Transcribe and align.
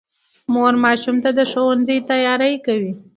مور 0.53 0.73
ماشوم 0.83 1.17
ته 1.23 1.29
د 1.37 1.39
ښوونځي 1.51 1.97
تیاری 2.09 2.53
کوي 2.65 2.91